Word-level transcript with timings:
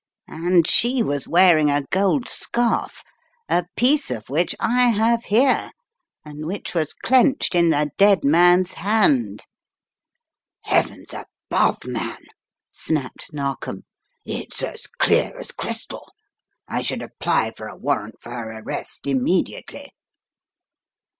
And 0.27 0.65
she 0.65 1.03
was 1.03 1.27
wearing 1.27 1.69
a 1.69 1.83
gold 1.91 2.27
scarf, 2.27 3.03
a 3.47 3.67
piece 3.75 4.09
of 4.09 4.31
which 4.31 4.55
I 4.59 4.85
have 4.89 5.25
here 5.25 5.69
and 6.25 6.47
which 6.47 6.73
was 6.73 6.95
clenched 6.95 7.53
in 7.53 7.69
the 7.69 7.91
dead 7.99 8.23
man's 8.23 8.73
hand!" 8.73 9.43
"Heavens 10.63 11.13
above, 11.13 11.85
man!" 11.85 12.25
snapped 12.71 13.31
Narkom. 13.31 13.83
"It's 14.25 14.63
as 14.63 14.87
clear 14.87 15.37
as 15.37 15.51
crystal. 15.51 16.11
I 16.67 16.81
should 16.81 17.03
apply 17.03 17.51
for 17.51 17.67
a 17.67 17.77
warrant 17.77 18.19
for 18.23 18.31
her 18.31 18.59
arrest 18.59 19.05
immediately." 19.05 19.93